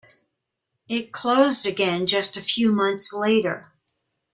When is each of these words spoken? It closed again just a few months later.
It 0.89 1.11
closed 1.11 1.67
again 1.67 2.07
just 2.07 2.35
a 2.35 2.41
few 2.41 2.71
months 2.71 3.13
later. 3.13 3.61